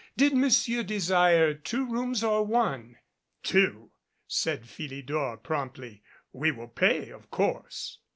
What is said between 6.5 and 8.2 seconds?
pay of course."